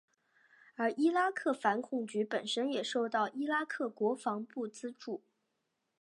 [0.77, 5.21] 而伊拉克反恐局本身也受到伊拉克国防部资助。